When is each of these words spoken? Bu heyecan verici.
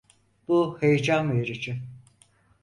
Bu 0.47 0.77
heyecan 0.81 1.35
verici. 1.39 1.81